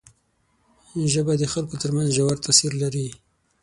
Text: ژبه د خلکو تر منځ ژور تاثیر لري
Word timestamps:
ژبه 1.11 1.33
د 1.37 1.43
خلکو 1.53 1.75
تر 1.81 1.89
منځ 1.95 2.07
ژور 2.17 2.35
تاثیر 2.45 2.73
لري 2.83 3.07